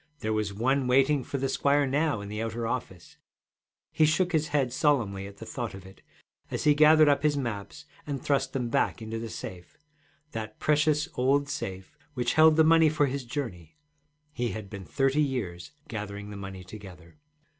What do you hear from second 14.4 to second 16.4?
had been thirty years gathering the